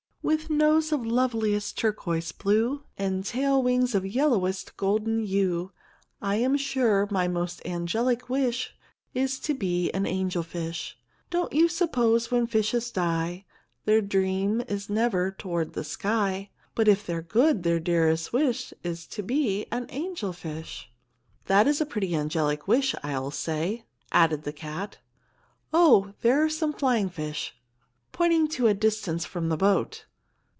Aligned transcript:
"With 0.23 0.51
nose 0.51 0.91
of 0.91 1.03
loveliest 1.03 1.79
turquoise 1.79 2.31
blue, 2.31 2.83
And 2.95 3.25
tail 3.25 3.61
wings 3.61 3.95
of 3.95 4.05
yellowest 4.05 4.77
golden 4.77 5.25
hue 5.25 5.71
I'm 6.21 6.57
sure 6.57 7.07
my 7.09 7.27
most 7.27 7.59
angelic 7.65 8.29
wish 8.29 8.75
Is 9.15 9.39
to 9.39 9.55
be 9.55 9.89
an 9.91 10.05
angel 10.05 10.43
fish. 10.43 10.95
"Don't 11.31 11.51
you 11.53 11.67
suppose 11.67 12.29
when 12.29 12.45
fishes 12.45 12.91
die 12.91 13.45
Their 13.85 13.99
dream 13.99 14.61
is 14.69 14.91
never 14.91 15.31
toward 15.31 15.73
the 15.73 15.83
sky; 15.83 16.51
But 16.75 16.87
if 16.87 17.03
they're 17.03 17.23
good, 17.23 17.63
their 17.63 17.79
dearest 17.79 18.31
wish 18.31 18.75
Is 18.83 19.07
to 19.07 19.23
be 19.23 19.65
an 19.71 19.87
angel 19.89 20.33
fish?" 20.33 20.87
[Illustration: 20.87 20.91
"JUST 21.01 21.03
SOME 21.09 21.09
FLYING 21.09 21.29
FISH," 21.31 21.33
ANSWERED 21.33 21.33
THE 21.45 21.49
CAT] 21.49 21.65
"That 21.65 21.67
is 21.67 21.81
a 21.81 21.91
pretty 21.91 22.15
angelic 22.63 22.67
wish, 22.67 22.95
I'll 23.01 23.31
say," 23.31 23.85
added 24.11 24.43
the 24.43 24.53
cat. 24.53 24.99
"Oh, 25.73 26.13
there 26.21 26.43
are 26.43 26.47
some 26.49 26.69
of 26.69 26.75
the 26.75 26.79
flying 26.79 27.09
fish," 27.09 27.55
pointing 28.11 28.47
to 28.49 28.67
a 28.67 28.75
distance 28.75 29.25
from 29.25 29.49
the 29.49 29.57
boat. 29.57 30.05